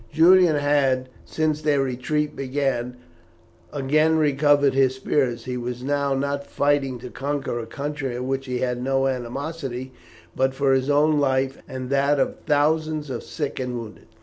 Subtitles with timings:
[0.11, 2.97] Julian had, since their retreat began,
[3.71, 5.45] again recovered his spirits.
[5.45, 9.93] He was now not fighting to conquer a country against which he had no animosity,
[10.35, 14.07] but for his own life and that of the thousands of sick and wounded.